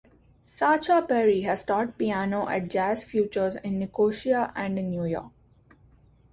[0.41, 5.31] Sacha Perry has taught piano at Jazz Futures in Nicosia and in New York.